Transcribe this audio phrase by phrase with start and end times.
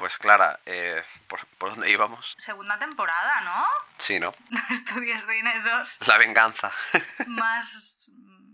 [0.00, 2.36] pues Clara, eh, ¿por, ¿por dónde íbamos?
[2.44, 3.66] Segunda temporada, ¿no?
[3.98, 4.32] Sí, ¿no?
[4.50, 5.96] No estudies cine 2.
[6.08, 6.72] La venganza.
[7.26, 7.66] Más.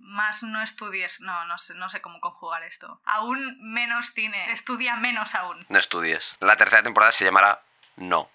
[0.00, 1.20] Más no estudies.
[1.20, 3.00] No, no sé, no sé cómo conjugar esto.
[3.04, 4.52] Aún menos cine.
[4.52, 5.64] Estudia menos aún.
[5.68, 6.36] No estudies.
[6.40, 7.60] La tercera temporada se llamará
[7.96, 8.28] No.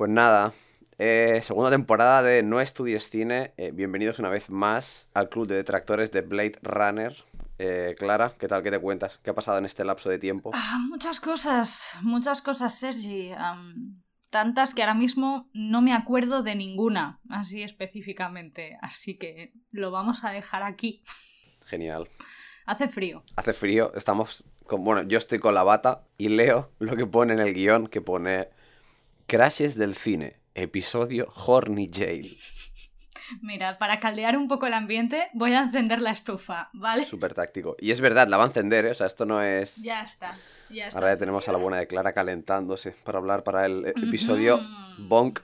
[0.00, 0.54] Pues nada,
[0.96, 3.52] eh, segunda temporada de No Estudies Cine.
[3.58, 7.14] Eh, bienvenidos una vez más al club de detractores de Blade Runner.
[7.58, 8.62] Eh, Clara, ¿qué tal?
[8.62, 9.20] ¿Qué te cuentas?
[9.22, 10.52] ¿Qué ha pasado en este lapso de tiempo?
[10.54, 13.32] Ah, muchas cosas, muchas cosas, Sergi.
[14.30, 18.78] Tantas que ahora mismo no me acuerdo de ninguna, así específicamente.
[18.80, 21.02] Así que lo vamos a dejar aquí.
[21.66, 22.08] Genial.
[22.64, 23.22] Hace frío.
[23.36, 24.82] Hace frío, estamos con...
[24.82, 28.00] Bueno, yo estoy con la bata y leo lo que pone en el guion, que
[28.00, 28.48] pone
[29.30, 32.36] Crashes del cine, episodio Horny Jail.
[33.42, 37.06] Mira, para caldear un poco el ambiente, voy a encender la estufa, ¿vale?
[37.06, 37.76] Súper táctico.
[37.78, 38.90] Y es verdad, la va a encender, ¿eh?
[38.90, 39.76] O sea, esto no es...
[39.84, 40.36] Ya está,
[40.68, 40.98] ya está.
[40.98, 44.60] Ahora ya tenemos a la buena de Clara calentándose para hablar para el eh, episodio.
[44.98, 45.38] Bonk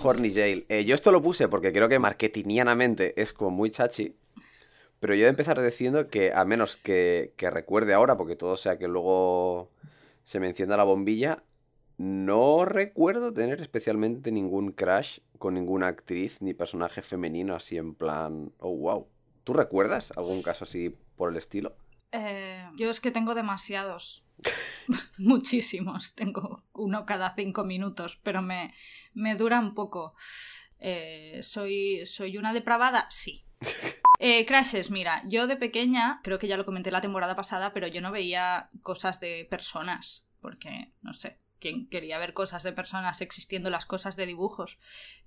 [0.00, 0.64] Horny Jail.
[0.68, 4.14] Eh, yo esto lo puse porque creo que marketingianamente es como muy chachi.
[5.00, 8.56] Pero yo he de empezar diciendo que, a menos que, que recuerde ahora, porque todo
[8.56, 9.72] sea que luego
[10.22, 11.42] se me encienda la bombilla,
[11.96, 18.52] no recuerdo tener especialmente ningún crash con ninguna actriz ni personaje femenino así en plan,
[18.58, 19.08] oh wow.
[19.44, 21.76] ¿Tú recuerdas algún caso así por el estilo?
[22.12, 24.24] Eh, yo es que tengo demasiados.
[25.18, 26.14] Muchísimos.
[26.14, 28.72] Tengo uno cada cinco minutos, pero me,
[29.12, 30.14] me dura un poco.
[30.78, 33.06] Eh, ¿soy, ¿Soy una depravada?
[33.10, 33.44] Sí.
[34.20, 37.88] Eh, crashes, mira, yo de pequeña, creo que ya lo comenté la temporada pasada, pero
[37.88, 43.20] yo no veía cosas de personas, porque, no sé, quién quería ver cosas de personas
[43.20, 44.78] existiendo las cosas de dibujos,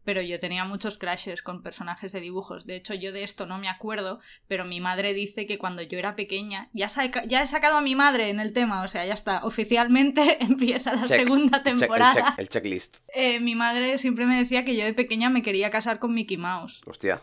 [0.04, 3.58] pero yo tenía muchos crashes con personajes de dibujos, de hecho yo de esto no
[3.58, 7.46] me acuerdo, pero mi madre dice que cuando yo era pequeña, ya, saca- ya he
[7.48, 11.18] sacado a mi madre en el tema, o sea, ya está, oficialmente empieza la Check.
[11.26, 12.14] segunda el temporada.
[12.14, 12.98] check- el checklist.
[13.14, 16.38] Eh, mi madre siempre me decía que yo de pequeña me quería casar con Mickey
[16.38, 16.82] Mouse.
[16.86, 17.22] Hostia.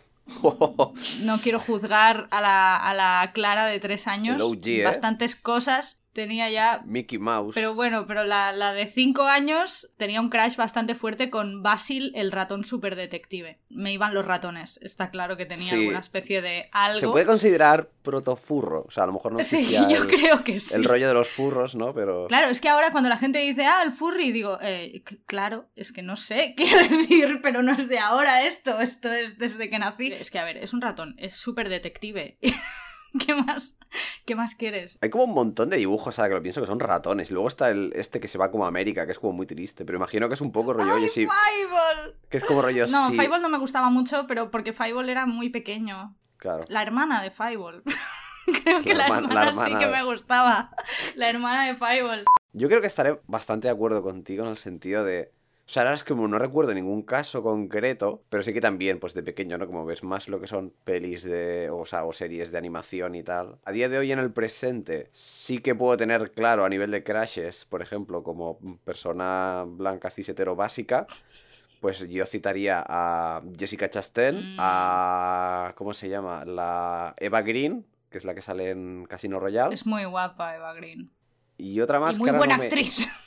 [1.22, 4.40] No quiero juzgar a la, a la Clara de tres años.
[4.42, 4.84] OG, ¿eh?
[4.84, 6.80] Bastantes cosas tenía ya.
[6.86, 7.54] Mickey Mouse.
[7.54, 12.12] Pero bueno, pero la, la de cinco años tenía un crash bastante fuerte con Basil,
[12.14, 13.58] el ratón super detective.
[13.68, 14.78] Me iban los ratones.
[14.82, 15.74] Está claro que tenía Sí.
[15.76, 17.00] alguna especie de algo.
[17.00, 18.84] Se puede considerar protofurro.
[18.86, 20.74] O sea, a lo mejor no Sí, existía yo el, creo que sí.
[20.74, 21.92] el rollo de los furros, ¿no?
[21.92, 22.26] Pero.
[22.28, 25.92] Claro, es que ahora cuando la gente dice, ah, el furry, digo, eh, claro, es
[25.92, 29.78] que no sé qué decir, pero no es de ahora esto, esto es desde que
[29.78, 30.12] nací.
[30.12, 32.38] Es que, a ver, es un ratón, es súper detective.
[33.26, 33.76] ¿Qué más?
[34.26, 34.98] ¿Qué más quieres?
[35.00, 37.30] Hay como un montón de dibujos, ahora que lo pienso, que son ratones.
[37.30, 39.46] Y luego está el este que se va como a América, que es como muy
[39.46, 39.84] triste.
[39.84, 41.26] Pero imagino que es un poco rollo, oye, sí.
[41.26, 42.14] Fievel!
[42.28, 43.16] Que es como rollo, No, sí.
[43.18, 46.16] Fievel no me gustaba mucho, pero porque Fievel era muy pequeño.
[46.38, 46.64] Claro.
[46.68, 47.82] La hermana de Fievel.
[48.64, 50.70] Creo que La la, herma- la hermana, sí que de- me gustaba.
[51.14, 52.24] La hermana de Fievel.
[52.52, 55.32] Yo creo que estaré bastante de acuerdo contigo en el sentido de.
[55.66, 59.14] O sea, ahora es como no recuerdo ningún caso concreto, pero sí que también, pues
[59.14, 59.66] de pequeño, ¿no?
[59.66, 61.70] Como ves más lo que son pelis de.
[61.72, 63.56] O, sea, o series de animación y tal.
[63.64, 67.02] A día de hoy, en el presente, sí que puedo tener claro a nivel de
[67.02, 71.06] crashes, por ejemplo, como persona blanca cisetero básica.
[71.80, 74.56] Pues yo citaría a Jessica Chastain, Mm.
[74.58, 75.72] a.
[75.76, 76.44] ¿Cómo se llama?
[76.44, 79.72] La Eva Green, que es la que sale en Casino Royale.
[79.74, 81.10] Es muy guapa Eva Green.
[81.56, 82.98] Y otra más y que muy ahora buena no me- actriz.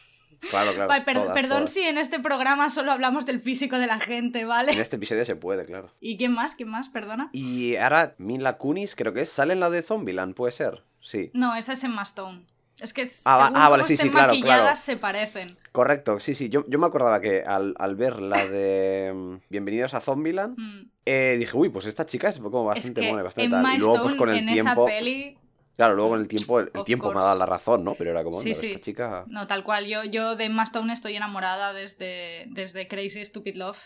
[0.50, 0.88] Claro, claro.
[0.90, 1.74] Vale, per- todas, perdón todas.
[1.74, 4.80] si en este programa solo hablamos del físico de la gente, En ¿vale?
[4.80, 5.92] este episodio se puede, claro.
[6.00, 6.56] ¿Y quién más?
[6.56, 6.90] ¿Quién más?
[6.90, 7.30] Perdona.
[7.34, 10.84] Y ahora Mila Kunis, creo que es, sale en la de Zombieland, puede ser.
[11.02, 11.32] Sí.
[11.34, 12.46] No, esa es Emma Stone.
[12.80, 14.76] Es que Ah, va- según ah, vale, sí, sí, claro, maquilladas claro.
[14.78, 15.58] se parecen.
[15.72, 16.50] Correcto, sí, sí.
[16.50, 20.90] Yo, yo me acordaba que al, al ver la de mm, Bienvenidos a Zombieland, Mm.
[21.06, 23.76] eh, dije, uy, pues esta chica es como Es bastante que buena bastante tal.
[23.76, 24.88] Y luego, pues con el en tiempo.
[24.88, 25.38] esa peli...
[25.78, 27.94] Claro, luego con el tiempo, el, tiempo me ha dado la razón, ¿no?
[27.96, 28.68] Pero era como, Sí, "Anda, sí.
[28.72, 29.24] esta chica.
[29.28, 29.86] No, tal cual.
[29.86, 33.78] Yo, yo de Emma Stone estoy enamorada desde, desde Crazy Stupid Love.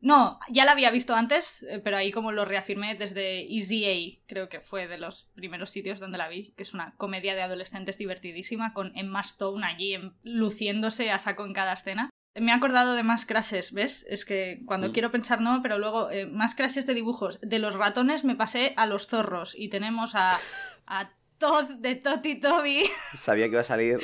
[0.00, 4.24] No, ya la había visto antes, eh, pero ahí como lo reafirmé desde Easy A,
[4.28, 7.42] creo que fue de los primeros sitios donde la vi, que es una comedia de
[7.42, 12.10] adolescentes divertidísima con Emma Stone allí en- luciéndose a saco en cada escena.
[12.36, 14.06] Me he acordado de más crashes, ¿ves?
[14.08, 14.92] Es que cuando Mm.
[14.92, 17.40] quiero pensar no, pero luego eh, más crashes de dibujos.
[17.40, 20.38] De los ratones me pasé a los zorros y tenemos a,
[20.86, 22.84] a Todd de Toti Toby.
[23.14, 24.00] Sabía que iba a salir.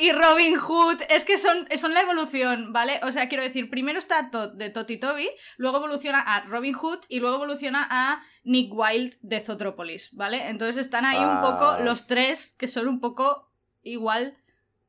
[0.00, 1.02] y Robin Hood.
[1.10, 3.00] Es que son, son la evolución, ¿vale?
[3.02, 7.00] O sea, quiero decir, primero está Todd de Toti Toby, luego evoluciona a Robin Hood
[7.08, 10.48] y luego evoluciona a Nick Wilde de Zootropolis, ¿vale?
[10.48, 13.50] Entonces están ahí un poco los tres que son un poco
[13.82, 14.36] igual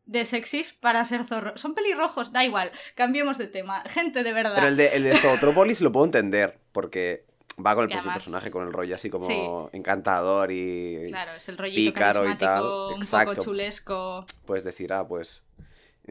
[0.06, 1.57] de sexys para ser zorro.
[1.57, 3.83] Son pelirrojos, da igual, cambiemos de tema.
[3.86, 4.56] Gente de verdad.
[4.56, 7.28] Pero el de, el de Zootropolis lo puedo entender, porque
[7.65, 11.57] va con el propio personaje, con el rollo así como encantador y claro, es el
[11.57, 12.63] rollito pícaro y tal.
[12.63, 14.25] Un poco chulesco.
[14.45, 15.44] Puedes decir, ah, pues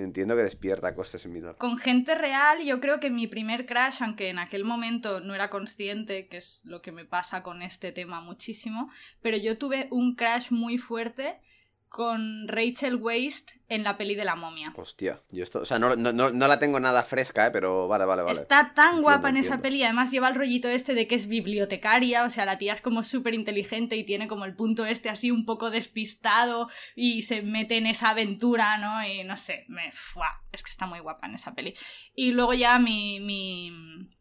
[0.03, 4.03] entiendo que despierta cosas en mi Con gente real, yo creo que mi primer crash,
[4.03, 7.93] aunque en aquel momento no era consciente, que es lo que me pasa con este
[7.93, 8.91] tema muchísimo,
[9.23, 11.41] pero yo tuve un crash muy fuerte
[11.89, 14.73] con Rachel Waste en la peli de la momia.
[14.77, 17.51] Hostia, yo esto, o sea, no, la tengo nada fresca, ¿eh?
[17.51, 18.41] pero vale, vale, vale.
[18.41, 22.25] Está tan guapa en esa peli, además lleva el rollito este de que es bibliotecaria,
[22.25, 25.31] o sea, la tía es como súper inteligente y tiene como el punto este así
[25.31, 29.07] un poco despistado y se mete en esa aventura, ¿no?
[29.07, 29.93] Y no sé, me...
[29.93, 31.75] Fua, es que está muy guapa en esa peli.
[32.15, 33.73] Y luego ya mi, mi...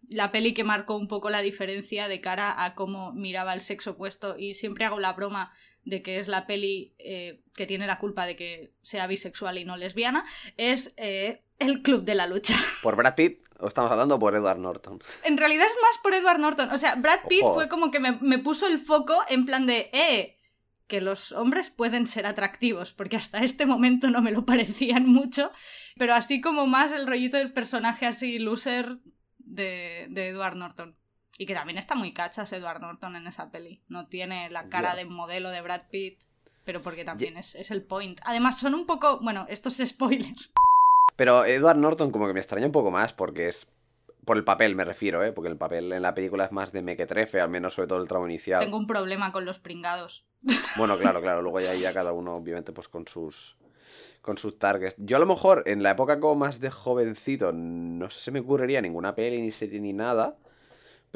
[0.09, 3.91] La peli que marcó un poco la diferencia de cara a cómo miraba el sexo
[3.91, 5.53] opuesto y siempre hago la broma
[5.87, 9.63] de que es la peli eh, que tiene la culpa de que sea bisexual y
[9.63, 10.25] no lesbiana,
[10.57, 12.55] es eh, El Club de la Lucha.
[12.83, 14.99] ¿Por Brad Pitt o estamos hablando por Edward Norton?
[15.23, 16.69] En realidad es más por Edward Norton.
[16.71, 20.37] O sea, Brad Pitt fue como que me, puso el foco en plan de, eh,
[20.87, 25.51] que los hombres pueden ser atractivos, porque hasta este momento no me lo parecían mucho,
[25.97, 28.97] pero así como más el rollito del personaje así loser
[29.37, 30.97] de, de Edward Norton.
[31.37, 33.81] Y que también está muy cachas Edward Norton en esa peli.
[33.87, 36.19] No tiene la cara de modelo de Brad Pitt,
[36.65, 38.19] pero porque también es, el point.
[38.25, 39.19] Además, son un poco.
[39.21, 40.35] Bueno, esto es spoiler.
[41.15, 43.67] Pero Edward Norton, como que me extraña un poco más porque es.
[44.25, 45.31] Por el papel me refiero, ¿eh?
[45.31, 48.09] Porque el papel en la película es más de mequetrefe, al menos sobre todo el
[48.09, 48.59] tramo inicial.
[48.59, 50.25] Tengo un problema con los pringados.
[50.75, 51.41] Bueno, claro, claro.
[51.41, 53.55] Luego ya, ya cada uno, obviamente, pues con sus
[54.21, 54.95] con sus targets.
[54.97, 58.81] Yo a lo mejor en la época como más de jovencito no se me ocurriría
[58.81, 60.35] ninguna peli ni serie ni nada.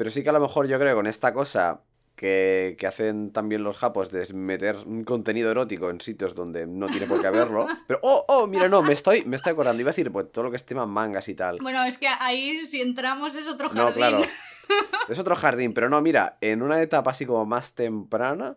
[0.02, 1.82] Pero sí que a lo mejor yo creo con esta cosa
[2.16, 7.06] que, hacen también los japos de meter un contenido erótico en sitios donde no tiene
[7.06, 7.68] por qué haberlo.
[7.86, 9.80] Pero, oh, oh, mira, no, me estoy, me estoy acordando.
[9.80, 11.58] Iba a decir, pues todo lo que es tema mangas y tal.
[11.62, 13.84] Bueno, es que ahí si entramos es otro jardín.
[13.84, 14.22] No, claro.
[15.08, 18.56] Es otro jardín, pero no, mira, en una etapa así como más temprana,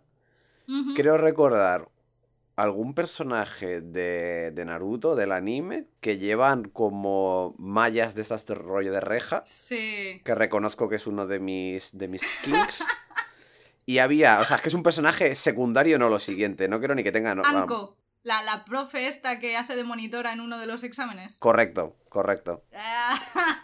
[0.96, 1.90] creo recordar
[2.56, 8.92] algún personaje de, de, Naruto, del anime, que llevan como mallas de estas de rollo
[8.92, 9.44] de reja.
[9.46, 10.22] Sí.
[10.24, 12.86] Que reconozco que es uno de mis, de mis kinks.
[13.86, 16.68] y había, o sea, es que es un personaje secundario, no lo siguiente.
[16.68, 17.36] No quiero ni que tenga...
[17.36, 17.98] No, Anko.
[18.24, 21.38] La, la profe esta que hace de monitora en uno de los exámenes.
[21.38, 22.64] Correcto, correcto.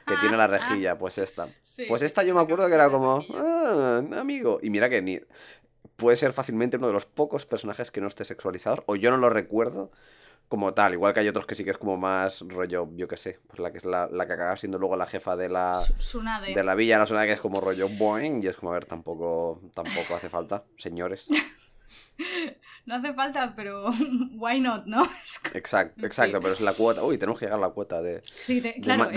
[0.06, 1.48] que tiene la rejilla, pues esta.
[1.88, 4.60] pues esta yo me acuerdo que era como, ah, amigo.
[4.62, 5.20] Y mira que ni
[6.02, 9.18] puede ser fácilmente uno de los pocos personajes que no esté sexualizado, o yo no
[9.18, 9.92] lo recuerdo
[10.48, 13.18] como tal, igual que hay otros que sí que es como más rollo, yo qué
[13.18, 15.80] sé, pues la que es la, la que acaba siendo luego la jefa de la
[16.56, 18.86] de la villa, la zona que es como rollo boing, y es como a ver,
[18.86, 21.28] tampoco tampoco hace falta, señores.
[22.86, 23.90] no hace falta, pero
[24.34, 25.04] why not, ¿no?
[25.54, 27.04] Exacto, exacto, pero es la cuota.
[27.04, 28.22] Uy, tenemos que llegar a la cuota de,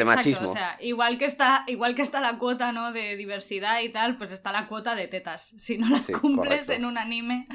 [0.04, 0.50] machismo.
[0.50, 2.92] O sea, igual que, está, igual que está la cuota, ¿no?
[2.92, 5.52] De diversidad y tal, pues está la cuota de tetas.
[5.56, 7.46] Si no la cumples en un anime,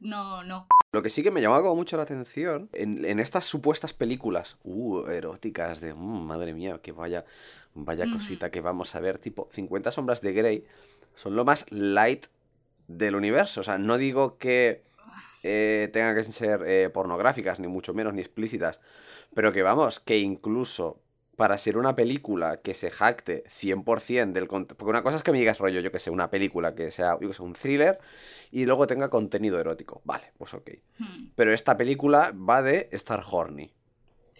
[0.00, 0.66] no, no.
[0.92, 5.06] Lo que sí que me llamaba como mucho la atención, en, estas supuestas películas, uh,
[5.06, 7.24] eróticas, de, mm, madre mía, que vaya,
[7.74, 10.64] vaya cosita que vamos a ver, tipo 50 sombras de Grey,
[11.14, 12.26] son lo más light
[12.88, 13.60] del universo.
[13.60, 14.82] O sea, no digo que
[15.42, 18.80] eh, tengan que ser eh, pornográficas, ni mucho menos, ni explícitas,
[19.34, 21.00] pero que vamos, que incluso
[21.40, 24.76] para ser una película que se jacte 100% del contenido.
[24.76, 27.16] Porque una cosa es que me digas rollo, yo que sé, una película que sea,
[27.18, 27.98] yo que sé, un thriller
[28.50, 30.02] y luego tenga contenido erótico.
[30.04, 30.70] Vale, pues ok.
[30.98, 31.30] Hmm.
[31.34, 33.72] Pero esta película va de estar horny.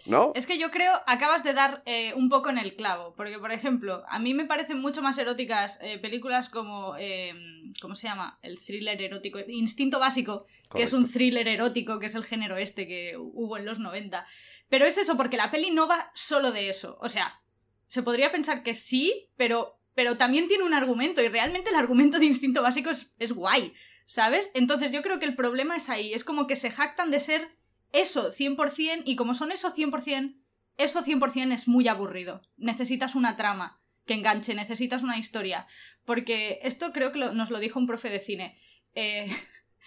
[0.05, 0.31] ¿No?
[0.35, 3.51] Es que yo creo, acabas de dar eh, un poco en el clavo, porque por
[3.51, 8.39] ejemplo, a mí me parecen mucho más eróticas eh, películas como, em, ¿cómo se llama?
[8.41, 12.87] El thriller erótico, Instinto Básico, que es un thriller erótico, que es el género este
[12.87, 14.25] que hubo en los 90.
[14.69, 16.97] Pero es eso, porque la peli no va solo de eso.
[17.01, 17.41] O sea,
[17.87, 22.19] se podría pensar que sí, pero, pero también tiene un argumento, y realmente el argumento
[22.19, 23.73] de Instinto Básico es, es guay,
[24.05, 24.49] ¿sabes?
[24.53, 27.60] Entonces yo creo que el problema es ahí, es como que se jactan de ser
[27.91, 30.35] eso 100% y como son eso 100%,
[30.77, 32.41] eso 100% es muy aburrido.
[32.57, 35.67] Necesitas una trama que enganche, necesitas una historia.
[36.05, 38.57] Porque esto creo que nos lo dijo un profe de cine.
[38.95, 39.27] Eh,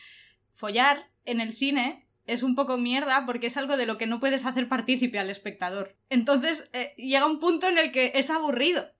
[0.52, 4.20] follar en el cine es un poco mierda porque es algo de lo que no
[4.20, 5.96] puedes hacer partícipe al espectador.
[6.08, 8.90] Entonces eh, llega un punto en el que es aburrido.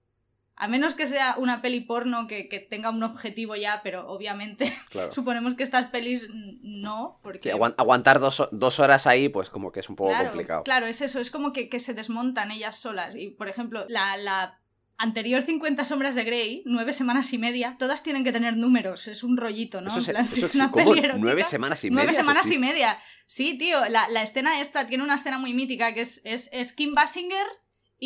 [0.56, 4.72] A menos que sea una peli porno que, tenga un objetivo ya, pero obviamente
[5.10, 7.18] suponemos que estas pelis no.
[7.22, 7.50] Porque...
[7.50, 10.62] aguantar dos, horas ahí, pues como que es un poco complicado.
[10.62, 13.16] Claro, es eso, es como que, se desmontan ellas solas.
[13.16, 14.60] Y por ejemplo, la,
[14.96, 19.24] anterior 50 sombras de Grey, nueve semanas y media, todas tienen que tener números, es
[19.24, 19.88] un rollito, ¿no?
[19.88, 20.84] Eso En se- plan, eso si es una ¿cómo?
[20.84, 22.04] peli erótica, Nueve semanas y media.
[22.04, 22.98] Nueve semanas y media.
[23.26, 26.72] Sí, tío, la, la escena esta tiene una escena muy mítica que es, es, es
[26.72, 27.44] Kim Basinger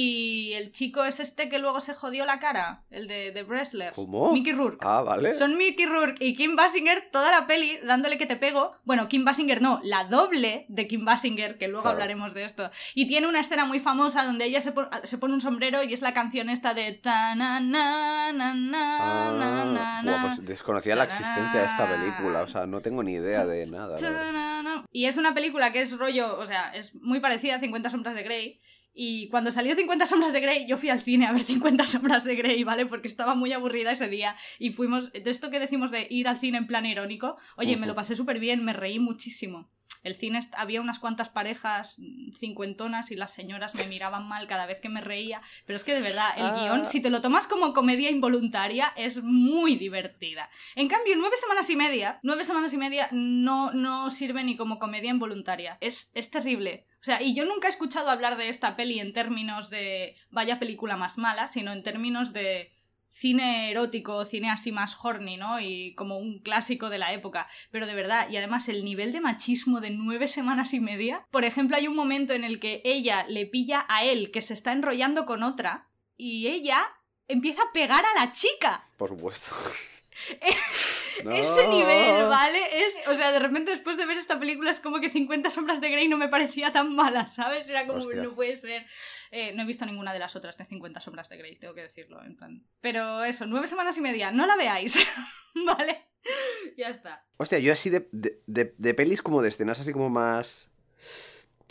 [0.01, 3.95] y el chico es este que luego se jodió la cara, el de, de Wrestler.
[3.95, 4.33] ¿Cómo?
[4.33, 4.79] Mickey Rourke.
[4.87, 5.35] Ah, vale.
[5.35, 8.77] Son Mickey Rourke y Kim Basinger toda la peli dándole que te pego.
[8.85, 11.97] Bueno, Kim Basinger no, la doble de Kim Basinger, que luego Claro.
[11.97, 12.71] hablaremos de esto.
[12.95, 16.01] Y tiene una escena muy famosa donde ella se, se pone un sombrero y es
[16.01, 21.89] la canción esta de ta na na na Ah, pues desconocía la existencia de esta
[21.89, 23.97] película, o sea, no tengo ni idea de nada.
[24.93, 28.15] Y es una película que es rollo, o sea, es muy parecida a 50 sombras
[28.15, 28.61] de Grey.
[29.01, 32.25] Y cuando salió 50 sombras de Grey, yo fui al cine a ver 50 sombras
[32.25, 32.85] de Grey, ¿vale?
[32.85, 34.35] Porque estaba muy aburrida ese día.
[34.59, 37.87] Y fuimos, de esto que decimos de ir al cine en plan irónico, oye, me
[37.87, 39.71] lo pasé súper bien, me reí muchísimo.
[40.05, 41.97] El cine había unas cuantas parejas
[42.39, 45.43] cincuentonas y las señoras me miraban mal cada vez que me reía.
[45.67, 46.57] Pero es que de verdad, el Ah.
[46.63, 50.49] guion, si te lo tomas como comedia involuntaria, es muy divertida.
[50.77, 54.79] En cambio, nueve semanas y media, nueve semanas y media no, no sirve ni como
[54.79, 55.79] comedia involuntaria.
[55.81, 56.87] Es, es terrible.
[57.01, 60.59] O sea, y yo nunca he escuchado hablar de esta peli en términos de vaya
[60.59, 62.73] película más mala, sino en términos de
[63.11, 65.61] cine erótico, cine así más horny, ¿no?
[65.61, 67.49] Y como un clásico de la época.
[67.71, 71.27] Pero de verdad, y además el nivel de machismo de nueve semanas y media.
[71.31, 74.55] Por ejemplo, hay un momento en el que ella le pilla a él que se
[74.55, 76.87] está enrollando con otra y ella
[77.29, 78.89] empieza a pegar a la chica.
[78.97, 79.55] Por supuesto.
[81.19, 82.27] Ese nivel.
[82.29, 82.59] ¿vale?
[82.87, 85.81] Es, o sea, de repente después de ver esta película es como que 50 sombras
[85.81, 87.69] de Grey no me parecía tan mala, ¿sabes?
[87.69, 88.23] Era como, Hostia.
[88.23, 88.87] no puede ser.
[89.31, 91.83] Eh, no he visto ninguna de las otras de 50 sombras de Grey, tengo que
[91.83, 92.65] decirlo, en plan.
[92.81, 94.97] Pero eso, nueve semanas y media, no la veáis,
[95.67, 96.07] ¿vale?
[96.77, 97.25] Ya está.
[97.39, 100.69] Hostia, yo así de, de, de- de pelis como de escenas así como más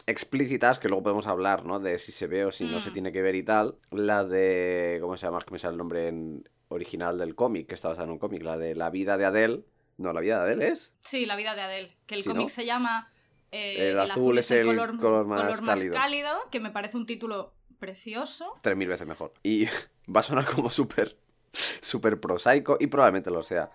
[0.05, 1.79] explícitas, que luego podemos hablar, ¿no?
[1.79, 2.93] De si se ve o si no se Mm.
[2.93, 3.77] tiene que ver y tal.
[3.91, 4.97] La de...
[5.01, 5.39] ¿Cómo se llama?
[5.39, 8.19] Es que me sale el nombre en original del cómic, que está basada en un
[8.19, 8.43] cómic.
[8.43, 9.63] La de La vida de Adele.
[9.97, 10.91] No, La vida de Adele es.
[11.03, 12.49] Sí, La vida de Adele, que el Sí, cómic ¿no?
[12.49, 13.11] se llama...
[13.51, 14.65] eh, El azul es el
[14.99, 15.59] color más
[15.91, 16.37] cálido.
[16.51, 18.53] que me parece un título precioso.
[18.61, 19.33] Tres mil veces mejor.
[19.43, 19.65] Y
[20.13, 21.17] va a sonar como súper,
[21.51, 23.71] súper prosaico y probablemente lo sea.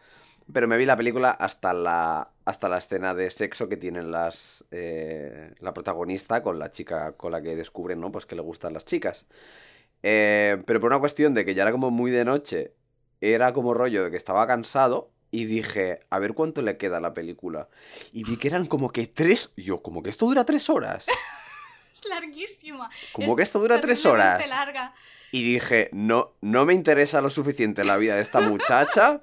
[0.53, 4.65] Pero me vi la película hasta la, hasta la escena de sexo que tienen las,
[4.73, 8.11] eh, la protagonista con la chica con la que descubren, ¿no?
[8.11, 9.27] Pues que le gustan las chicas.
[10.03, 12.73] Eh, pero por una cuestión de que ya era como muy de noche,
[13.23, 17.01] era como rollo de que estaba cansado y dije, a ver cuánto le queda a
[17.01, 17.69] la película.
[18.13, 19.53] Y vi que eran como que tres...
[19.57, 21.07] Yo, como que esto dura tres horas.
[21.95, 22.91] Es larguísima.
[23.13, 24.49] Como Es que esto dura tres horas.
[24.49, 24.95] larga.
[25.31, 29.23] Y dije, no, no me interesa lo suficiente la vida de esta muchacha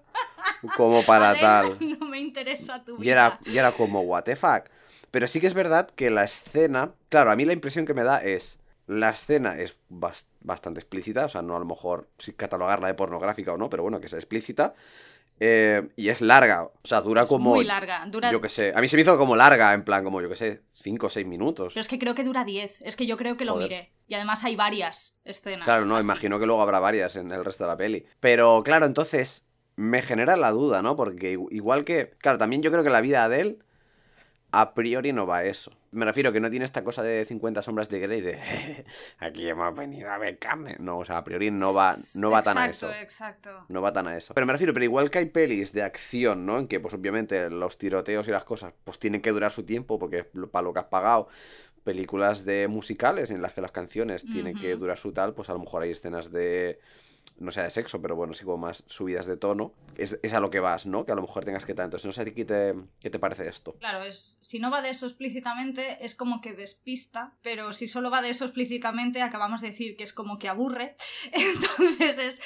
[0.78, 1.78] como para tal.
[2.00, 3.06] No me interesa tu vida.
[3.06, 4.66] Y era, y era como, what the fuck.
[5.12, 8.04] Pero sí que es verdad que la escena, claro, a mí la impresión que me
[8.04, 8.58] da es,
[8.90, 12.96] la escena es bas- bastante explícita, o sea, no a lo mejor si catalogarla de
[12.96, 14.74] pornográfica o no, pero bueno, que sea explícita.
[15.42, 18.06] eh, y es larga, o sea, dura Es como, muy larga.
[18.08, 18.30] Dura...
[18.32, 20.36] yo que sé, a mí se me hizo como larga, en plan, como yo que
[20.36, 21.74] sé, 5 o 6 minutos.
[21.74, 22.82] Pero es que creo que dura 10.
[22.82, 23.94] Es que yo creo que lo miré.
[24.08, 25.64] Y además hay varias escenas.
[25.66, 26.04] Claro, no, así.
[26.06, 28.06] imagino que luego habrá varias en el resto de la peli.
[28.20, 29.46] Pero claro, entonces
[29.78, 30.98] me genera la duda, ¿no?
[30.98, 33.60] Porque igu- igual que, claro, también yo creo que la vida de él
[34.52, 35.72] a priori no va a eso.
[35.92, 38.40] Me refiero que no tiene esta cosa de 50 sombras de Grey de
[39.20, 40.76] aquí hemos venido a ver carne.
[40.80, 42.88] No, o sea, a priori no va, no va tan a eso.
[42.88, 43.66] Exacto, exacto.
[43.70, 44.34] No va tan a eso.
[44.34, 46.60] Pero me refiero, pero igual que hay pelis de acción, ¿no?
[46.60, 49.98] En que, pues obviamente, los tiroteos y las cosas, pues tienen que durar su tiempo,
[49.98, 51.28] porque es para lo que has pagado.
[51.84, 55.54] Películas de musicales en las que las canciones tienen que durar su tal, pues a
[55.54, 56.80] lo mejor hay escenas de.
[57.38, 59.74] No sea de sexo, pero bueno, sí como más subidas de tono.
[59.98, 61.06] Es, es a lo que vas, ¿no?
[61.06, 61.86] Que a lo mejor tengas que tal.
[61.86, 63.76] Entonces, no sé a ti qué te, qué te parece esto.
[63.80, 68.10] Claro, es, si no va de eso explícitamente, es como que despista, pero si solo
[68.10, 70.96] va de eso explícitamente, acabamos de decir que es como que aburre.
[71.32, 72.42] Entonces es,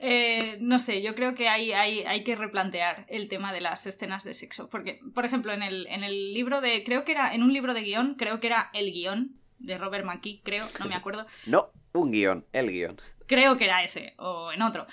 [0.00, 3.86] eh, no sé, yo creo que hay, hay, hay que replantear el tema de las
[3.86, 4.68] escenas de sexo.
[4.68, 7.74] Porque, por ejemplo, en el, en el libro de, creo que era, en un libro
[7.74, 11.26] de guion, creo que era el guion de Robert McKee, creo, no me acuerdo.
[11.46, 13.00] No, un guion, el guion.
[13.26, 14.86] Creo que era ese, o en otro.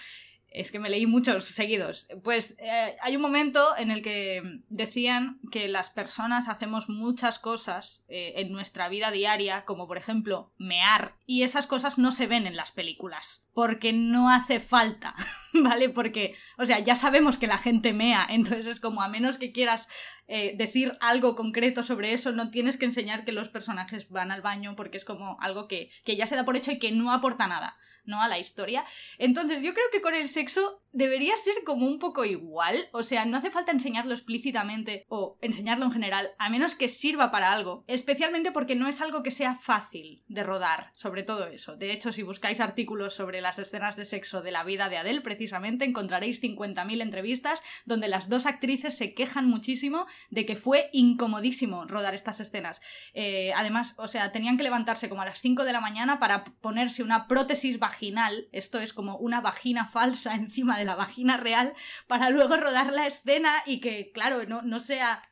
[0.48, 2.08] Es que me leí muchos seguidos.
[2.24, 8.06] Pues eh, hay un momento en el que decían que las personas hacemos muchas cosas
[8.08, 12.46] eh, en nuestra vida diaria, como por ejemplo mear, y esas cosas no se ven
[12.46, 15.16] en las películas, porque no hace falta,
[15.54, 15.90] ¿vale?
[15.90, 19.52] Porque, o sea, ya sabemos que la gente mea, entonces es como a menos que
[19.52, 19.88] quieras
[20.28, 24.42] eh, decir algo concreto sobre eso, no tienes que enseñar que los personajes van al
[24.42, 27.12] baño, porque es como algo que, que ya se da por hecho y que no
[27.12, 27.78] aporta nada.
[28.06, 28.22] ¿no?
[28.22, 28.84] a la historia.
[29.18, 32.88] Entonces, yo creo que con el sexo debería ser como un poco igual.
[32.94, 37.32] O sea, no hace falta enseñarlo explícitamente o enseñarlo en general, a menos que sirva
[37.32, 37.84] para algo.
[37.88, 41.76] Especialmente porque no es algo que sea fácil de rodar, sobre todo eso.
[41.76, 45.22] De hecho, si buscáis artículos sobre las escenas de sexo de la vida de Adele,
[45.22, 51.86] precisamente encontraréis 50.000 entrevistas donde las dos actrices se quejan muchísimo de que fue incomodísimo
[51.86, 52.82] rodar estas escenas.
[53.14, 56.44] Eh, además, o sea, tenían que levantarse como a las 5 de la mañana para
[56.44, 61.74] ponerse una prótesis vaginal, esto es como una vagina falsa encima de la vagina real
[62.08, 65.24] para luego rodar la escena y que, claro, no, no sea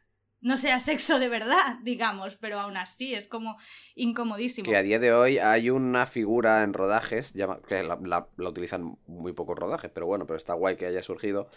[0.41, 3.58] no sea sexo de verdad, digamos, pero aún así es como
[3.96, 4.70] incomodísimo.
[4.70, 7.34] Que a día de hoy hay una figura en rodajes,
[7.67, 11.50] que la, la utilizan muy pocos rodajes, pero bueno, pero está guay que haya surgido,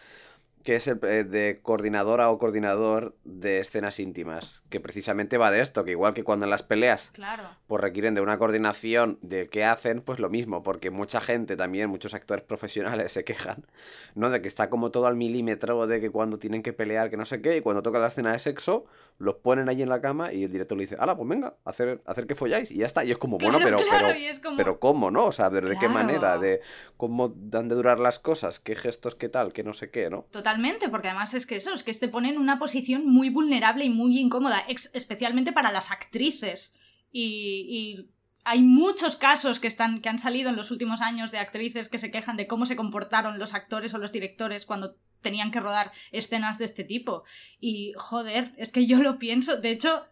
[0.65, 5.61] que es el eh, de coordinadora o coordinador de escenas íntimas, que precisamente va de
[5.61, 7.51] esto, que igual que cuando en las peleas claro.
[7.67, 11.91] pues requieren de una coordinación de qué hacen, pues lo mismo, porque mucha gente también,
[11.91, 13.67] muchos actores profesionales se quejan,
[14.15, 14.31] ¿no?
[14.31, 17.27] De que está como todo al milímetro, de que cuando tienen que pelear, que no
[17.27, 18.87] sé qué, y cuando toca la escena de sexo,
[19.19, 22.01] los ponen ahí en la cama y el director le dice, hala, pues venga, hacer,
[22.07, 25.27] hacer que folláis, y ya está, y es como, bueno, pero, pero, pero ¿cómo, no?
[25.27, 26.39] O sea, ¿de, qué manera?
[26.39, 26.63] ¿De
[26.97, 28.61] cómo dan de durar las cosas?
[28.61, 30.27] ¿Qué gestos, qué tal, qué no sé qué, no?
[30.31, 30.54] Total
[30.91, 33.91] porque además es que eso, es que te pone en una posición muy vulnerable y
[33.91, 36.73] muy incómoda, especialmente para las actrices.
[37.13, 38.07] Y,
[38.47, 41.99] hay muchos casos que, están, que han salido en los últimos años de actrices que
[41.99, 45.93] se quejan de cómo se comportaron los actores o los directores cuando tenían que rodar
[46.13, 47.25] escenas de este tipo.
[47.59, 50.05] Y joder, es que yo lo pienso, de hecho,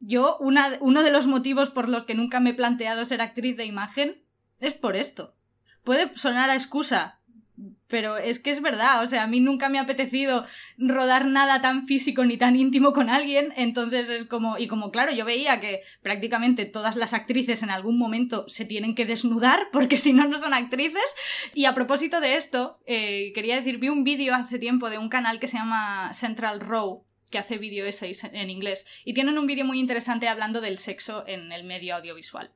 [0.00, 3.58] yo una, uno de los motivos por los que nunca me he planteado ser actriz
[3.58, 4.22] de imagen
[4.58, 5.34] es por esto.
[5.84, 7.15] Puede sonar a excusa,
[7.88, 10.44] pero es que es verdad, o sea, a mí nunca me ha apetecido
[10.76, 15.12] rodar nada tan físico ni tan íntimo con alguien, entonces es como, y como claro,
[15.12, 19.96] yo veía que prácticamente todas las actrices en algún momento se tienen que desnudar porque
[19.96, 21.14] si no, no son actrices.
[21.54, 25.08] Y a propósito de esto, eh, quería decir, vi un vídeo hace tiempo de un
[25.08, 29.46] canal que se llama Central Row, que hace vídeo essays en inglés, y tienen un
[29.46, 32.52] vídeo muy interesante hablando del sexo en el medio audiovisual.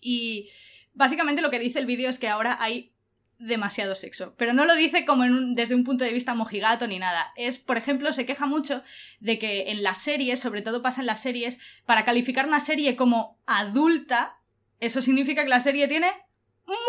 [0.00, 0.50] Y
[0.92, 2.93] básicamente lo que dice el vídeo es que ahora hay
[3.38, 4.34] demasiado sexo.
[4.36, 5.24] Pero no lo dice como
[5.54, 7.32] desde un punto de vista mojigato ni nada.
[7.36, 8.82] Es, por ejemplo, se queja mucho
[9.20, 12.96] de que en las series, sobre todo pasa en las series, para calificar una serie
[12.96, 14.38] como adulta,
[14.80, 16.08] eso significa que la serie tiene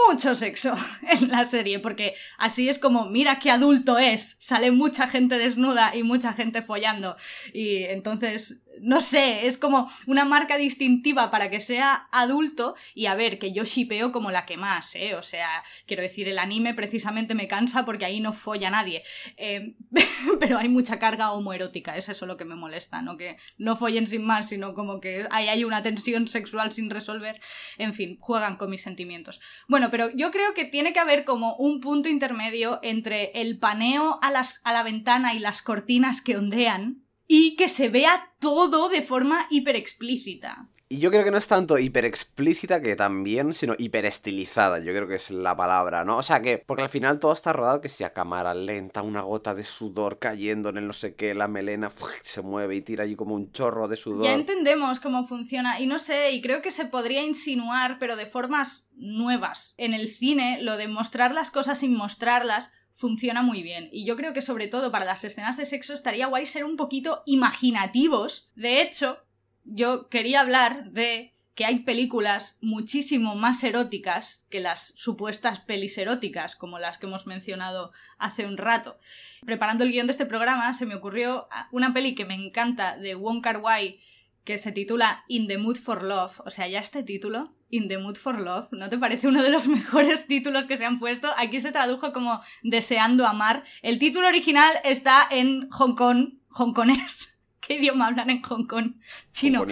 [0.07, 5.07] mucho sexo en la serie, porque así es como, mira qué adulto es, sale mucha
[5.07, 7.17] gente desnuda y mucha gente follando.
[7.53, 13.15] Y entonces no sé, es como una marca distintiva para que sea adulto y a
[13.15, 15.15] ver, que yo shipeo como la que más, ¿eh?
[15.15, 19.03] O sea, quiero decir, el anime precisamente me cansa porque ahí no folla nadie.
[19.37, 19.75] Eh,
[20.39, 23.17] pero hay mucha carga homoerótica, es eso lo que me molesta, ¿no?
[23.17, 27.39] Que no follen sin más, sino como que ahí hay una tensión sexual sin resolver.
[27.77, 29.39] En fin, juegan con mis sentimientos.
[29.67, 34.19] Bueno, pero yo creo que tiene que haber como un punto intermedio entre el paneo
[34.21, 38.89] a, las, a la ventana y las cortinas que ondean y que se vea todo
[38.89, 40.69] de forma hiper explícita.
[40.87, 44.93] Y yo creo que no es tanto hiper explícita que también, sino hiper estilizada, yo
[44.93, 46.17] creo que es la palabra, ¿no?
[46.17, 49.21] O sea que, porque al final todo está rodado que si a cámara lenta, una
[49.21, 53.03] gota de sudor cayendo en el no sé qué, la melena se mueve y tira
[53.03, 54.25] allí como un chorro de sudor.
[54.25, 58.27] Ya entendemos cómo funciona, y no sé, y creo que se podría insinuar, pero de
[58.27, 59.73] formas nuevas.
[59.77, 63.89] En el cine, lo de mostrar las cosas sin mostrarlas funciona muy bien.
[63.91, 66.77] Y yo creo que sobre todo para las escenas de sexo estaría guay ser un
[66.77, 68.51] poquito imaginativos.
[68.55, 69.19] De hecho,
[69.63, 76.55] yo quería hablar de que hay películas muchísimo más eróticas que las supuestas pelis eróticas,
[76.55, 78.99] como las que hemos mencionado hace un rato.
[79.45, 83.15] Preparando el guion de este programa se me ocurrió una peli que me encanta de
[83.15, 84.01] Wong Kar Wai
[84.43, 86.41] que se titula In the Mood for Love.
[86.45, 89.49] O sea, ya este título, In the Mood for Love, ¿no te parece uno de
[89.49, 91.31] los mejores títulos que se han puesto?
[91.37, 93.63] Aquí se tradujo como Deseando amar.
[93.81, 97.31] El título original está en Hong Kong, hongkonés.
[97.59, 98.93] ¿Qué idioma hablan en Hong Kong?
[99.31, 99.65] Chino.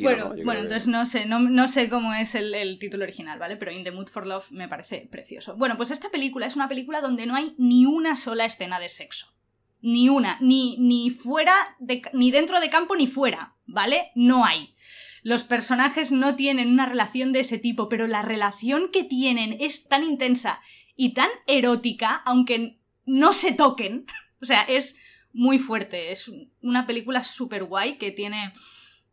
[0.00, 3.56] bueno, bueno entonces no sé, no, sé cómo es el, el, título original, ¿vale?
[3.56, 5.56] Pero In the Mood for Love me parece precioso.
[5.56, 8.90] Bueno, pues esta película es una película donde no hay ni una sola escena de
[8.90, 9.34] sexo.
[9.80, 14.10] Ni una, ni, ni fuera, de, ni dentro de campo ni fuera, ¿vale?
[14.14, 14.74] No hay.
[15.22, 19.86] Los personajes no tienen una relación de ese tipo, pero la relación que tienen es
[19.88, 20.60] tan intensa
[20.96, 24.06] y tan erótica, aunque no se toquen.
[24.42, 24.96] o sea, es
[25.32, 26.12] muy fuerte.
[26.12, 26.30] Es
[26.62, 28.52] una película súper guay que tiene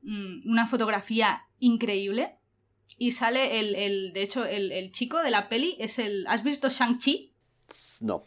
[0.02, 2.36] mm, una fotografía increíble.
[2.98, 6.26] Y sale el, el de hecho, el, el, chico de la peli es el...
[6.28, 7.34] ¿Has visto Shang-Chi?
[8.02, 8.26] No.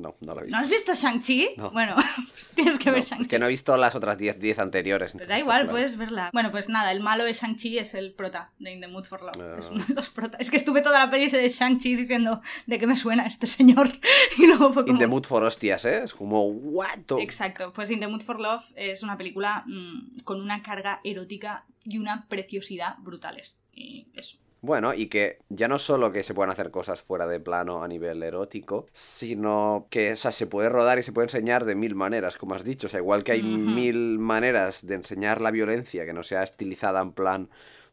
[0.00, 0.56] No, no lo he visto.
[0.56, 1.50] ¿No has visto Shang-Chi?
[1.56, 1.70] No.
[1.70, 1.94] Bueno,
[2.32, 3.28] pues tienes que ver Shang-Chi.
[3.28, 5.12] que no he visto las otras 10 10 anteriores.
[5.12, 5.70] Pero da igual, claro.
[5.70, 6.30] puedes verla.
[6.32, 9.20] Bueno, pues nada, el malo de Shang-Chi es el prota de In the Mood for
[9.22, 9.36] Love.
[9.40, 9.56] Ah.
[9.58, 10.38] Es uno de los prota.
[10.38, 13.90] Es que estuve toda la peli de Shang-Chi diciendo de qué me suena este señor.
[14.38, 14.94] Y luego fue como.
[14.94, 16.02] In the mood for hostias, ¿eh?
[16.04, 16.98] Es como, what?
[17.20, 21.66] Exacto, pues In the Mood for Love es una película mm, con una carga erótica
[21.84, 23.58] y una preciosidad brutales.
[23.74, 24.38] Y eso.
[24.62, 27.88] Bueno, y que ya no solo que se puedan hacer cosas fuera de plano a
[27.88, 31.94] nivel erótico, sino que o sea, se puede rodar y se puede enseñar de mil
[31.94, 32.86] maneras, como has dicho.
[32.86, 37.00] O sea, igual que hay mil maneras de enseñar la violencia que no sea estilizada
[37.00, 37.48] en plan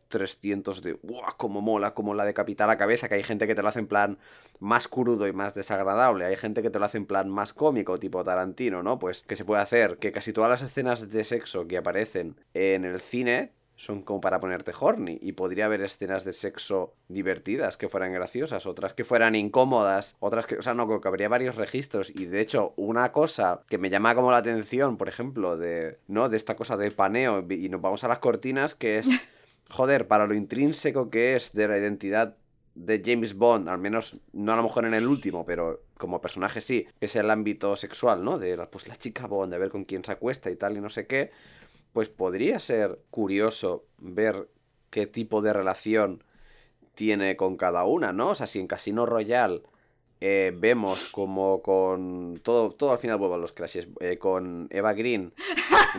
[0.09, 1.35] 300 de ¡buah!
[1.37, 3.87] como mola, como la decapitar la cabeza, que hay gente que te lo hace en
[3.87, 4.17] plan
[4.59, 7.99] más crudo y más desagradable, hay gente que te lo hace en plan más cómico,
[7.99, 8.99] tipo Tarantino, ¿no?
[8.99, 12.85] Pues que se puede hacer que casi todas las escenas de sexo que aparecen en
[12.85, 17.87] el cine son como para ponerte horny y podría haber escenas de sexo divertidas que
[17.87, 21.55] fueran graciosas, otras que fueran incómodas, otras que, o sea, no, creo que habría varios
[21.55, 25.99] registros y de hecho una cosa que me llama como la atención, por ejemplo, de,
[26.07, 26.27] ¿no?
[26.27, 29.07] De esta cosa de paneo y nos vamos a las cortinas que es,
[29.69, 32.35] joder, para lo intrínseco que es de la identidad
[32.73, 36.61] de James Bond, al menos no a lo mejor en el último, pero como personaje
[36.61, 38.39] sí, que es el ámbito sexual, ¿no?
[38.39, 40.89] De pues la chica Bond, de ver con quién se acuesta y tal y no
[40.89, 41.31] sé qué,
[41.97, 44.49] pues podría ser curioso ver
[44.91, 46.23] qué tipo de relación
[46.93, 48.29] tiene con cada una, ¿no?
[48.29, 49.63] O sea, si en Casino Royale
[50.21, 54.93] eh, vemos como con todo, todo al final vuelve a los crashes, eh, con Eva
[54.93, 55.33] Green,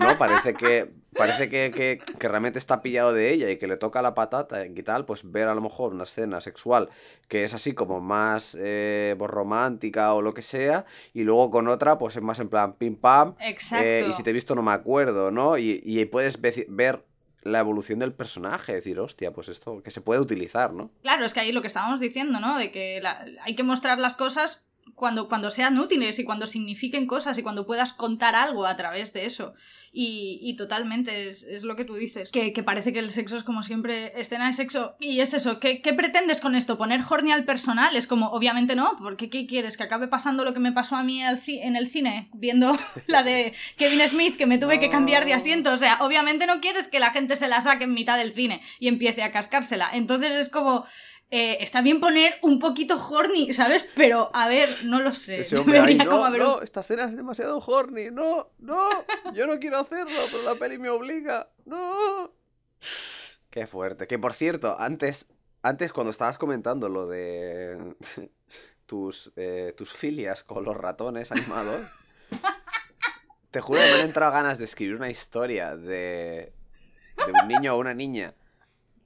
[0.00, 0.18] ¿no?
[0.18, 4.02] Parece que parece que, que- que realmente está pillado de ella y que le toca
[4.02, 6.90] la patata y tal, pues ver a lo mejor una escena sexual
[7.26, 11.66] que es así como más eh, pues, romántica o lo que sea, y luego con
[11.68, 14.09] otra pues es más en plan pim pam, Exacto.
[14.09, 15.59] y si te he visto no me acuerdo, ¿no?
[15.59, 17.04] Y, y ahí puedes ve- ver
[17.42, 20.90] la evolución del personaje, decir, hostia, pues esto que se puede utilizar, ¿no?
[21.03, 22.59] Claro, es que ahí lo que estábamos diciendo, ¿no?
[22.59, 27.07] De que la- hay que mostrar las cosas cuando, cuando sean útiles y cuando signifiquen
[27.07, 29.55] cosas y cuando puedas contar algo a través de eso.
[29.90, 33.37] Y, y totalmente es, es lo que tú dices, que, que parece que el sexo
[33.37, 34.96] es como siempre escena de sexo.
[35.01, 36.77] Y es eso, ¿qué, qué pretendes con esto?
[36.77, 37.96] ¿Poner horny al personal?
[37.96, 39.77] Es como, obviamente no, porque ¿qué quieres?
[39.77, 43.55] ¿Que acabe pasando lo que me pasó a mí en el cine viendo la de
[43.77, 45.72] Kevin Smith que me tuve que cambiar de asiento?
[45.72, 48.61] O sea, obviamente no quieres que la gente se la saque en mitad del cine
[48.79, 49.90] y empiece a cascársela.
[49.92, 50.87] Entonces es como...
[51.31, 53.87] eh, está bien poner un poquito horny, ¿sabes?
[53.95, 55.41] Pero, a ver, no lo sé.
[55.41, 58.88] Ese hombre, ay, no, haber no, esta escena es demasiado horny, no, no,
[59.35, 62.33] yo no quiero hacerlo, pero la peli me obliga, no.
[63.51, 64.07] Qué fuerte.
[64.07, 65.27] Que por cierto, antes,
[65.62, 67.95] antes cuando estabas comentando lo de
[68.87, 71.83] tus, eh, tus filias con los ratones animados,
[73.51, 76.53] te juro que me han entrado ganas de escribir una historia de,
[77.27, 78.35] de un niño o una niña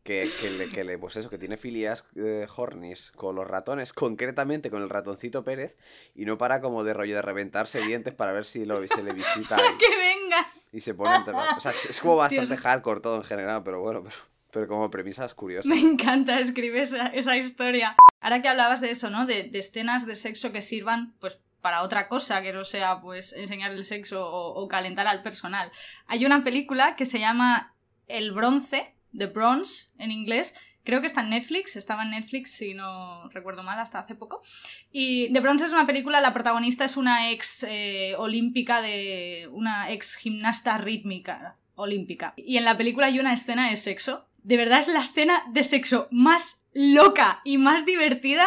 [0.02, 3.92] que, que le, que le- pues eso, que tiene filias eh, hornies con los ratones,
[3.92, 5.76] concretamente con el ratoncito Pérez,
[6.14, 9.12] y no para como de rollo de reventarse dientes para ver si lo, se le
[9.12, 10.46] visita y, ¡Que venga!
[10.72, 12.60] y se pone entre O sea, es como bastante Dios.
[12.60, 14.16] hardcore todo en general, pero bueno, pero,
[14.50, 15.68] pero como premisa es curiosa.
[15.68, 17.94] Me encanta escribir esa, esa historia.
[18.20, 19.26] Ahora que hablabas de eso, ¿no?
[19.26, 23.32] De, de escenas de sexo que sirvan, pues, para otra cosa que no sea, pues,
[23.34, 25.70] enseñar el sexo o, o calentar al personal.
[26.06, 27.74] Hay una película que se llama
[28.08, 30.54] El Bronce, The Bronze, en inglés.
[30.84, 34.42] Creo que está en Netflix, estaba en Netflix, si no recuerdo mal, hasta hace poco.
[34.90, 39.48] Y The Bronze es una película, la protagonista es una ex eh, olímpica de.
[39.52, 42.34] una ex gimnasta rítmica olímpica.
[42.36, 44.26] Y en la película hay una escena de sexo.
[44.42, 48.46] De verdad es la escena de sexo más loca y más divertida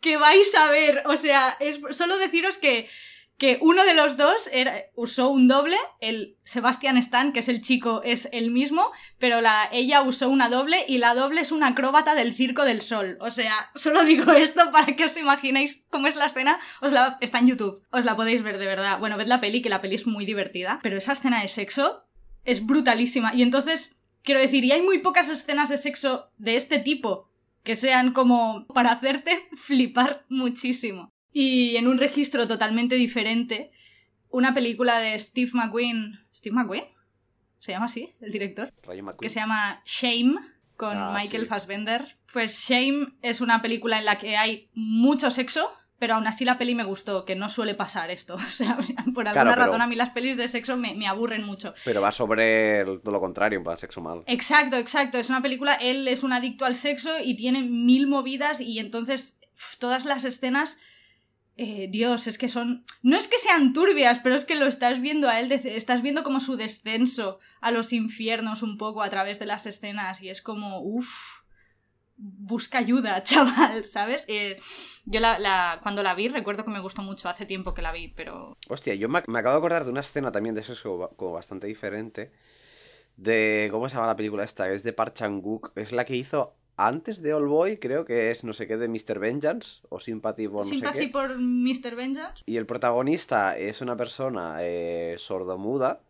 [0.00, 1.02] que vais a ver.
[1.06, 2.88] O sea, es solo deciros que,
[3.38, 4.48] que uno de los dos
[4.94, 9.68] usó un doble, el Sebastian Stan, que es el chico, es el mismo, pero la,
[9.72, 13.18] ella usó una doble y la doble es una acróbata del Circo del Sol.
[13.20, 16.58] O sea, solo digo esto para que os imaginéis cómo es la escena.
[16.80, 18.98] Os la, está en YouTube, os la podéis ver de verdad.
[18.98, 22.04] Bueno, ved la peli, que la peli es muy divertida, pero esa escena de sexo
[22.44, 23.34] es brutalísima.
[23.34, 27.28] Y entonces, quiero decir, y hay muy pocas escenas de sexo de este tipo
[27.64, 31.12] que sean como para hacerte flipar muchísimo.
[31.38, 33.70] Y en un registro totalmente diferente,
[34.30, 36.18] una película de Steve McQueen.
[36.34, 36.84] ¿Steve McQueen?
[37.58, 38.72] ¿Se llama así, el director?
[38.84, 39.18] Rayo McQueen.
[39.28, 40.36] que se llama Shame
[40.78, 41.48] con Ah, Michael sí.
[41.48, 42.16] Fassbender.
[42.32, 46.56] Pues Shame es una película en la que hay mucho sexo, pero aún así la
[46.56, 48.36] peli me gustó, que no suele pasar esto.
[48.36, 51.06] O sea, por alguna Claro, pero- razón a mí las pelis de sexo me, me
[51.06, 51.74] aburren mucho.
[51.84, 54.22] Pero va sobre el- lo contrario, plan sexo mal.
[54.26, 55.18] Exacto, exacto.
[55.18, 59.38] Es una película, él es un adicto al sexo y tiene mil movidas y entonces
[59.78, 60.78] todas las escenas...
[61.56, 62.84] eh, Dios, es que son...
[63.02, 66.22] No es que sean turbias, pero es que lo estás viendo a él, estás viendo
[66.22, 70.42] como su descenso a los infiernos un poco a través de las escenas y es
[70.42, 71.40] como, uff,
[72.16, 74.24] busca ayuda, chaval, ¿sabes?
[74.28, 74.56] Eh,
[75.06, 75.20] yo
[75.82, 78.58] cuando la vi, recuerdo que me gustó mucho, hace tiempo que la vi, pero...
[78.68, 82.32] Hostia, yo me, acabo de acordar de una escena también de eso como bastante diferente.
[83.16, 83.68] De...
[83.70, 84.68] ¿Cómo se llama la película esta?
[84.68, 85.72] Es de Park Chan-wook.
[85.74, 88.88] Es la que hizo antes de All Boy, creo que es no sé qué de
[88.88, 89.18] Mr.
[89.18, 91.94] Vengeance o Sympathy por no Sympathy por Mr.
[91.94, 92.42] Vengeance.
[92.46, 96.00] Y el protagonista es una persona eh, sordomuda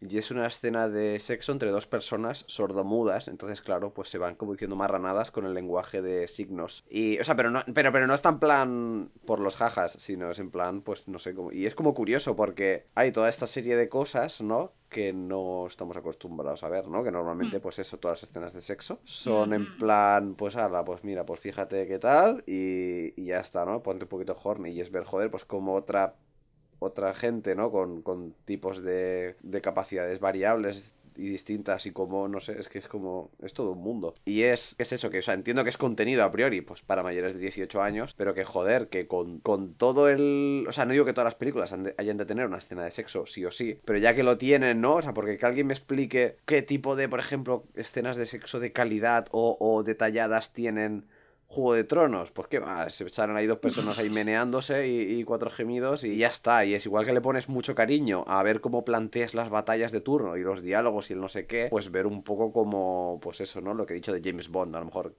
[0.00, 4.34] y es una escena de sexo entre dos personas sordomudas, entonces claro, pues se van
[4.34, 6.84] como diciendo marranadas con el lenguaje de signos.
[6.88, 10.30] Y, o sea, pero no, pero, pero no es tan plan por los jajas, sino
[10.30, 11.52] es en plan, pues no sé cómo.
[11.52, 14.72] Y es como curioso porque hay toda esta serie de cosas, ¿no?
[14.88, 17.02] que no estamos acostumbrados a ver, ¿no?
[17.02, 17.60] Que normalmente, mm.
[17.60, 21.40] pues eso, todas las escenas de sexo son en plan, pues ala, pues mira, pues
[21.40, 23.82] fíjate qué tal y, y ya está, ¿no?
[23.82, 26.14] Ponte un poquito horny y es ver, joder, pues como otra
[26.78, 27.70] otra gente, ¿no?
[27.70, 32.78] Con, con tipos de, de capacidades variables y distintas y como, no sé, es que
[32.78, 34.14] es como, es todo un mundo.
[34.24, 37.02] Y es, es eso, que, o sea, entiendo que es contenido a priori, pues para
[37.02, 40.64] mayores de 18 años, pero que joder, que con, con todo el...
[40.68, 43.26] O sea, no digo que todas las películas hayan de tener una escena de sexo,
[43.26, 44.96] sí o sí, pero ya que lo tienen, ¿no?
[44.96, 48.60] O sea, porque que alguien me explique qué tipo de, por ejemplo, escenas de sexo
[48.60, 51.06] de calidad o, o detalladas tienen
[51.48, 55.48] Juego de Tronos, pues qué más, se echaron ahí dos personas ahí meneándose y, cuatro
[55.50, 56.64] gemidos y ya está.
[56.64, 60.00] Y es igual que le pones mucho cariño a ver cómo planteas las batallas de
[60.00, 63.40] turno y los diálogos y el no sé qué, pues ver un poco como, pues
[63.40, 63.74] eso, ¿no?
[63.74, 65.16] Lo que he dicho de James Bond, a lo mejor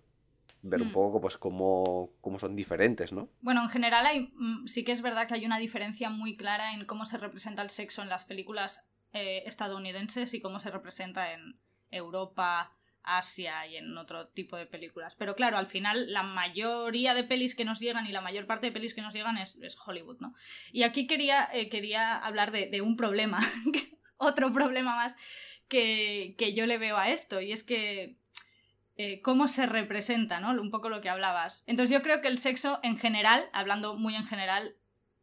[0.61, 0.93] ver un mm.
[0.93, 3.29] poco pues cómo, cómo, son diferentes, ¿no?
[3.41, 6.73] Bueno, en general hay, mm, sí que es verdad que hay una diferencia muy clara
[6.73, 11.33] en cómo se representa el sexo en las películas eh, estadounidenses y cómo se representa
[11.33, 11.59] en
[11.89, 12.76] Europa,
[13.07, 15.15] Asia y en otro tipo de películas.
[15.15, 18.67] Pero claro, al final la mayoría de pelis que nos llegan y la mayor parte
[18.67, 20.33] de pelis que nos llegan es, Hollywood, ¿no?
[20.71, 23.39] Y aquí quería, eh, quería hablar de, un problema,
[24.17, 25.15] otro problema más
[25.69, 28.17] que, yo le veo a esto, y es que
[28.97, 30.51] eh, cómo se representa, ¿no?
[30.61, 31.63] Un poco lo que hablabas.
[31.67, 34.75] Entonces yo creo que el sexo en general, hablando muy en general,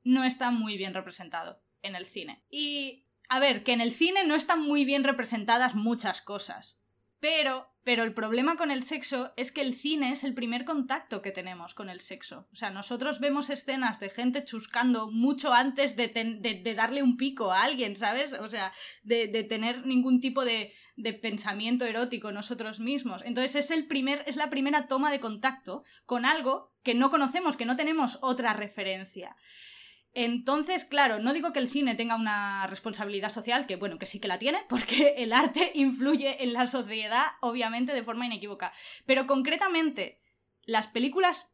[0.04, 2.42] no está muy bien representado en el cine.
[2.50, 6.78] Y, a ver, que en el cine no están muy bien representadas muchas cosas.
[7.24, 11.22] Pero, pero el problema con el sexo es que el cine es el primer contacto
[11.22, 12.46] que tenemos con el sexo.
[12.52, 17.62] O sea, nosotros vemos escenas de gente chuscando mucho antes de, darle un pico a
[17.62, 18.34] alguien, ¿sabes?
[18.34, 20.74] O sea, de, de tener ningún tipo de
[21.22, 23.22] pensamiento erótico nosotros mismos.
[23.24, 27.56] Entonces es, el primer, es la primera toma de contacto con algo que no conocemos,
[27.56, 29.34] que no tenemos otra referencia.
[30.14, 34.20] Entonces, claro, no digo que el cine tenga una responsabilidad social, que bueno, que sí
[34.20, 38.72] que la tiene, porque el arte influye en la sociedad, obviamente, de forma inequívoca.
[39.06, 40.20] Pero concretamente,
[40.62, 41.53] las películas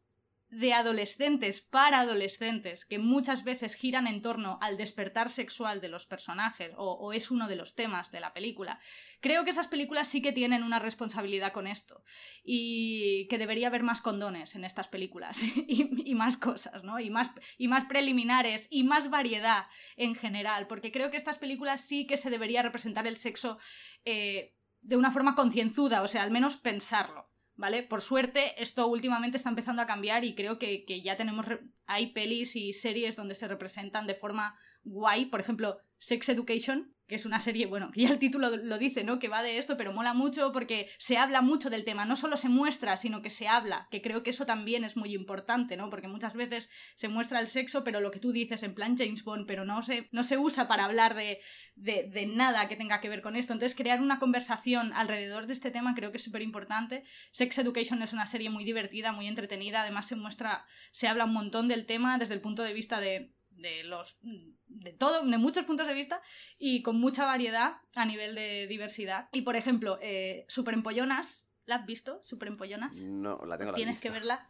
[0.51, 6.05] de adolescentes para adolescentes que muchas veces giran en torno al despertar sexual de los
[6.05, 8.81] personajes o, es uno de los temas de la película.
[9.21, 12.03] Creo que esas películas sí que tienen una responsabilidad con esto
[12.43, 16.99] y que debería haber más condones en estas películas y, más cosas, ¿no?
[16.99, 21.79] Y más, y más preliminares y más variedad en general, porque creo que estas películas
[21.79, 23.57] sí que se debería representar el sexo
[24.03, 27.30] eh, de una forma concienzuda, o sea, al menos pensarlo.
[27.61, 27.83] ¿Vale?
[27.83, 31.45] Por suerte, esto últimamente está empezando a cambiar y creo que, ya tenemos.
[31.85, 35.27] Hay pelis y series donde se representan de forma guay.
[35.27, 39.19] Por ejemplo, Sex Education, que es una serie, bueno, ya el título lo dice, ¿no?
[39.19, 42.37] Que va de esto, pero mola mucho porque se habla mucho del tema, no solo
[42.37, 45.89] se muestra, sino que se habla, que creo que eso también es muy importante, ¿no?
[45.89, 49.25] Porque muchas veces se muestra el sexo, pero lo que tú dices en plan James
[49.25, 51.41] Bond, pero no se, no se usa para hablar de,
[51.75, 53.51] de, de nada que tenga que ver con esto.
[53.51, 57.03] Entonces, crear una conversación alrededor de este tema creo que es súper importante.
[57.33, 61.33] Sex Education es una serie muy divertida, muy entretenida, además se muestra, se habla un
[61.33, 65.65] montón del tema desde el punto de vista de de los de todo, de muchos
[65.65, 66.21] puntos de vista
[66.57, 69.29] y con mucha variedad a nivel de diversidad.
[69.31, 72.21] Y por ejemplo, eh, Superempollonas, ¿la has visto?
[72.23, 72.97] Superempollonas.
[72.97, 74.49] No, la tengo la Tienes que verla.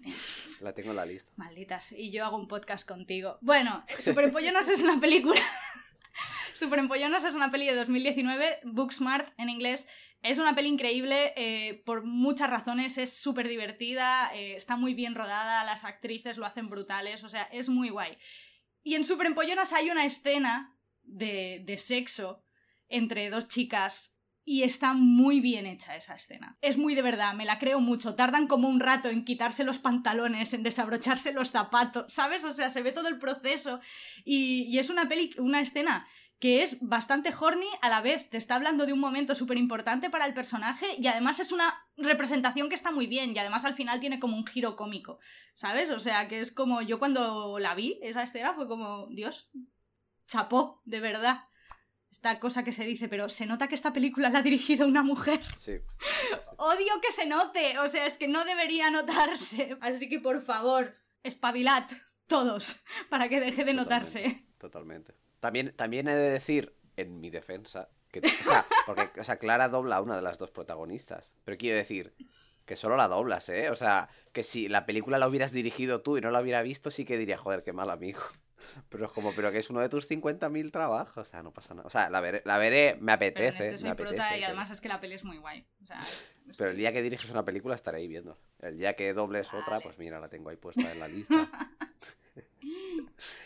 [0.60, 1.30] La tengo en la lista.
[1.36, 3.36] Malditas, y yo hago un podcast contigo.
[3.42, 5.40] Bueno, Superempollonas es una película.
[6.54, 9.86] Superempollonas es una peli de 2019, Booksmart en inglés.
[10.22, 15.14] Es una peli increíble eh, por muchas razones, es súper divertida, eh, está muy bien
[15.14, 18.18] rodada, las actrices lo hacen brutales, o sea, es muy guay.
[18.82, 22.44] Y en Superempollonas hay una escena de, de sexo
[22.88, 24.14] entre dos chicas
[24.44, 26.58] y está muy bien hecha esa escena.
[26.60, 28.14] Es muy de verdad, me la creo mucho.
[28.14, 32.44] Tardan como un rato en quitarse los pantalones, en desabrocharse los zapatos, ¿sabes?
[32.44, 33.80] O sea, se ve todo el proceso.
[34.24, 36.06] Y, y es una peli, una escena
[36.40, 40.08] que es bastante horny, a la vez te está hablando de un momento súper importante
[40.08, 43.74] para el personaje y además es una representación que está muy bien y además al
[43.74, 45.18] final tiene como un giro cómico,
[45.54, 45.90] ¿sabes?
[45.90, 49.50] O sea, que es como yo cuando la vi, esa escena fue como, Dios,
[50.26, 51.44] chapó, de verdad.
[52.10, 55.02] esta cosa que se dice, pero se nota que esta película la ha dirigido una
[55.02, 55.40] mujer.
[55.58, 55.72] Sí.
[56.56, 59.76] Odio que se note, o sea, es que no debería notarse.
[59.82, 61.84] Así que por favor, espabilad
[62.26, 62.76] todos
[63.10, 64.46] para que deje de notarse.
[64.58, 65.20] Totalmente.
[65.40, 69.68] También, también he de decir, en mi defensa, que, o sea, porque, o sea, Clara
[69.68, 71.34] dobla a una de las dos protagonistas.
[71.44, 72.14] Pero quiero decir
[72.66, 73.70] que solo la doblas, ¿eh?
[73.70, 76.90] O sea, que si la película la hubieras dirigido tú y no la hubiera visto,
[76.90, 78.20] sí que diría, joder, qué mal amigo.
[78.90, 81.16] Pero es como, pero que es uno de tus 50.000 trabajos.
[81.16, 81.86] O sea, no pasa nada.
[81.86, 83.56] O sea, la veré, la veré me apetece.
[83.58, 85.24] Pero en este soy me apetece, prota y pero- además es que la peli es
[85.24, 85.66] muy guay.
[85.82, 85.98] O sea,
[86.46, 88.38] es- Pero el día que diriges una película estaré ahí viendo.
[88.60, 89.82] El día que dobles otra, Vale.
[89.82, 91.50] pues mira, la tengo ahí puesta en la lista.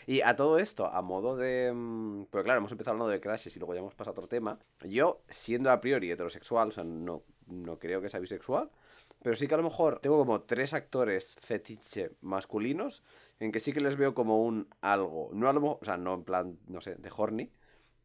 [0.07, 2.25] y a todo esto, a modo de...
[2.29, 4.59] Pues claro, hemos empezado hablando de crashes y luego ya hemos pasado a otro tema.
[4.83, 8.69] Yo, siendo a priori heterosexual, o sea, no, no creo que sea bisexual,
[9.21, 13.03] pero sí que a lo mejor tengo como tres actores fetiche masculinos
[13.39, 15.29] en que sí que les veo como un algo.
[15.33, 17.51] No a lo mejor, o sea, no en plan, no sé, de horny,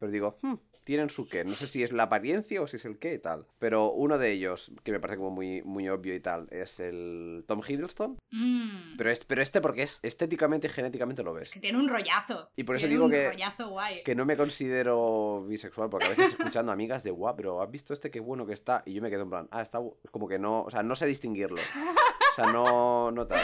[0.01, 1.45] pero digo, hmm, tienen su qué.
[1.45, 3.45] No sé si es la apariencia o si es el qué y tal.
[3.59, 7.43] Pero uno de ellos, que me parece como muy, muy obvio y tal, es el
[7.47, 8.17] Tom Hiddleston.
[8.31, 11.51] Mm, Pero este, pero este porque es estéticamente y genéticamente lo ves.
[11.51, 12.49] que tiene un rollazo.
[12.55, 14.01] Y por eso digo que- rollazo guay.
[14.03, 17.93] Que no me considero bisexual, porque a veces escuchando amigas de guau, pero ¿has visto
[17.93, 18.81] este qué bueno que está?
[18.85, 19.95] Y yo me quedo en plan, ah, está bu-".
[20.09, 21.61] como que no, o sea, no sé distinguirlo.
[21.61, 23.39] O sea, no, no tal.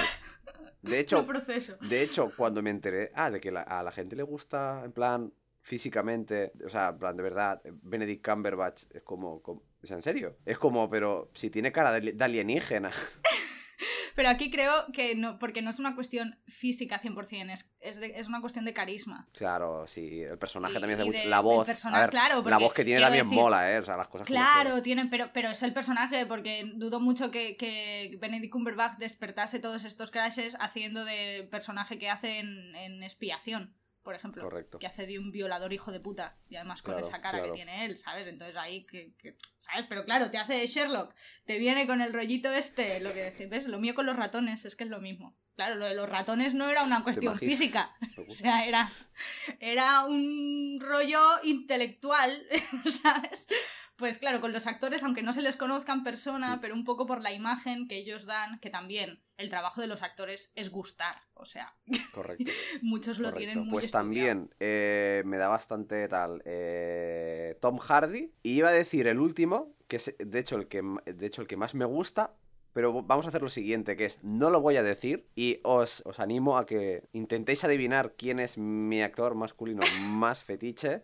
[0.82, 1.22] De hecho,
[1.82, 4.82] No de hecho, cuando me enteré, ah, de que la- a la gente le gusta,
[4.86, 5.34] en plan,
[5.68, 10.38] físicamente, o sea, en plan, de verdad, Benedict Cumberbatch es como, como- ¿es en serio?
[10.46, 12.92] Es como, pero si tiene cara de, de alienígena.
[14.16, 18.20] Pero aquí creo que no, porque no es una cuestión física 100%, es, es, de-
[18.20, 19.30] es una cuestión de carisma.
[19.32, 21.20] Claro, sí, el personaje Y- también hace mucho.
[21.30, 23.78] La voz, persona- a ver, claro, la porque voz que tiene también decir- mola, ¿eh?
[23.78, 27.58] O sea, las cosas Claro, tienen, pero, pero es el personaje, porque dudo mucho que,
[27.58, 33.76] que Benedict Cumberbatch despertase todos estos crashes haciendo de personaje que hace en, en expiación,
[34.08, 34.42] por ejemplo.
[34.42, 34.80] Correcto.
[34.80, 36.38] Que hace de un violador hijo de puta.
[36.48, 37.52] Y además con Claro, esa cara claro.
[37.52, 38.26] que tiene él, ¿sabes?
[38.26, 39.86] Entonces ahí que, que- ¿Sabes?
[39.90, 41.14] Pero claro, te hace de Sherlock.
[41.46, 44.78] Te viene con el rollito este, lo que ves, lo mío con los ratones, es
[44.78, 45.36] que es lo mismo.
[45.58, 47.98] Claro, lo de los ratones no era una cuestión física.
[48.30, 48.90] O sea, era,
[49.60, 52.46] era un rollo intelectual,
[53.04, 53.48] ¿sabes?
[53.98, 57.08] Pues claro, con los actores, aunque no se les conozca en persona, pero un poco
[57.08, 61.16] por la imagen que ellos dan, que también el trabajo de los actores es gustar.
[61.34, 61.76] O sea,
[62.14, 62.52] Correcto.
[62.84, 63.38] muchos lo correcto.
[63.40, 64.04] tienen muy Pues estudiado.
[64.06, 66.44] también eh, me da bastante tal.
[66.46, 68.32] eh, Tom Hardy.
[68.44, 71.48] Y iba a decir el último, que es de hecho el que, de hecho, el
[71.48, 72.36] que más me gusta.
[72.74, 76.04] Pero vamos a hacer lo siguiente, que es, no lo voy a decir y os,
[76.06, 79.82] os animo a que intentéis adivinar quién es mi actor masculino
[80.12, 81.02] más fetiche.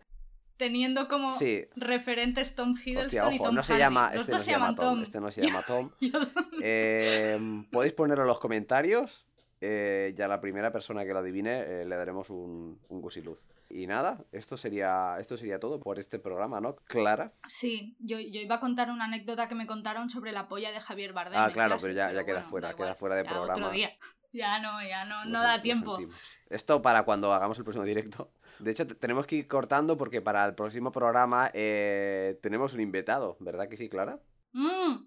[0.64, 1.66] Teniendo como Sí.
[1.76, 3.80] referentes Tom Hiddleston Hostia, y ojo, Tom no se Hardy.
[3.84, 5.04] llama, Los este dos no se se llama llaman Tom, Tom.
[5.04, 5.90] este no se llama Tom.
[6.64, 9.26] Eh, podéis ponerlo en los comentarios.
[9.66, 13.40] eh, ya la primera persona que lo adivine eh, le daremos un, un gusiluz.
[13.70, 16.76] Y nada, esto sería, esto sería todo por este programa, ¿no?
[16.86, 17.32] Clara.
[17.48, 20.80] Sí, yo, yo iba a contar una anécdota que me contaron sobre la polla de
[20.80, 21.40] Javier Bardem.
[21.40, 23.54] Ah, claro, pero ya- ya queda bueno, fuera, da queda fuera de programa.
[23.54, 23.92] Otro día.
[24.34, 25.96] Ya no, ya no, no da tiempo.
[25.98, 26.20] sentimos.
[26.50, 28.32] Esto para cuando hagamos el próximo directo.
[28.60, 32.82] De hecho, te- tenemos que ir cortando porque para el próximo programa eh, tenemos un
[32.82, 34.20] invitado, ¿verdad que sí, Clara?
[34.54, 35.06] Mm,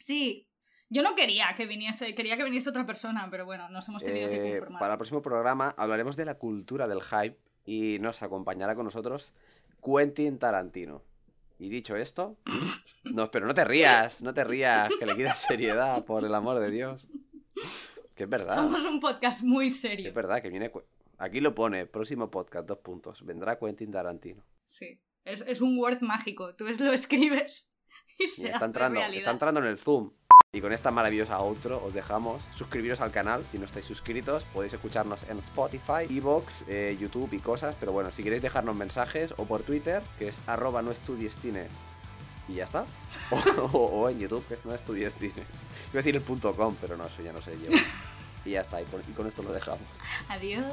[0.00, 0.48] Sí,
[0.90, 4.28] yo no quería que viniese, quería que viniese otra persona, pero bueno, nos hemos tenido
[4.28, 4.80] que Eh, conformar.
[4.80, 9.32] para el próximo programa hablaremos de la cultura del hype y nos acompañará con nosotros
[9.82, 11.02] Quentin Tarantino.
[11.58, 12.36] Y dicho esto,
[13.04, 16.58] no, pero no te rías, no te rías, que le quitas seriedad, por el amor
[16.60, 17.08] de Dios.
[18.18, 20.08] Que es verdad, Somos un podcast muy que serio.
[20.08, 20.72] es verdad, que viene...
[21.18, 24.44] Aquí lo pone, próximo podcast, dos puntos, vendrá Quentin Tarantino.
[24.64, 26.56] Sí, es, es un word mágico.
[26.56, 27.72] Tú es- lo escribes
[28.18, 29.18] y Y se está hace entrando, realidad.
[29.20, 30.10] está entrando en el Zoom.
[30.52, 32.42] Y con esta maravillosa outro os dejamos.
[32.56, 34.44] Suscribiros al canal si no estáis suscritos.
[34.46, 37.76] Podéis escucharnos en Spotify, Evox, eh, YouTube y cosas.
[37.78, 41.68] Pero bueno, si queréis dejarnos mensajes o por Twitter, que es arroba no estudies cine.
[42.48, 42.84] Y ya está.
[43.30, 43.36] O,
[43.76, 45.32] o- o en YouTube, que no estudies cine.
[45.36, 47.70] Iba a decir el punto com, pero no, eso ya no sé yo.
[48.44, 48.84] Y ya está, y
[49.14, 49.82] con esto lo dejamos.
[50.28, 50.64] Adiós.